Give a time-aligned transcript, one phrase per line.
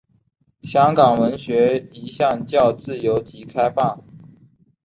[0.63, 4.01] 香港文学一向较自由及开放。